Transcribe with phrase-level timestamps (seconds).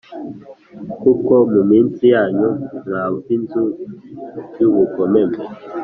[1.01, 2.49] Kuko mu minsi yanyu
[2.85, 3.63] mwa ab inzu
[4.59, 5.43] y ubugome mwe